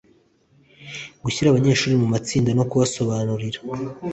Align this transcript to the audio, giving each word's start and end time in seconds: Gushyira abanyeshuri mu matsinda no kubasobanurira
Gushyira 1.23 1.47
abanyeshuri 1.49 1.93
mu 2.01 2.07
matsinda 2.13 2.49
no 2.57 2.63
kubasobanurira 2.69 3.59